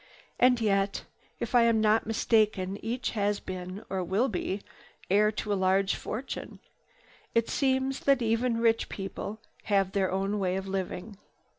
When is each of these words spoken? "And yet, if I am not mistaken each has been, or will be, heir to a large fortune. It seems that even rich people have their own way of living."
"And 0.39 0.59
yet, 0.59 1.03
if 1.39 1.53
I 1.53 1.61
am 1.61 1.79
not 1.79 2.07
mistaken 2.07 2.83
each 2.83 3.11
has 3.11 3.39
been, 3.39 3.83
or 3.87 4.03
will 4.03 4.29
be, 4.29 4.63
heir 5.11 5.31
to 5.33 5.53
a 5.53 5.53
large 5.53 5.93
fortune. 5.93 6.57
It 7.35 7.51
seems 7.51 7.99
that 7.99 8.19
even 8.23 8.57
rich 8.59 8.89
people 8.89 9.37
have 9.65 9.91
their 9.91 10.09
own 10.11 10.39
way 10.39 10.55
of 10.55 10.67
living." 10.67 11.17